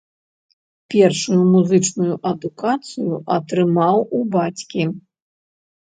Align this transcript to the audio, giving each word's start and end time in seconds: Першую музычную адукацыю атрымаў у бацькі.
Першую 0.93 1.37
музычную 1.55 2.15
адукацыю 2.31 3.13
атрымаў 3.39 3.97
у 4.21 4.27
бацькі. 4.37 4.83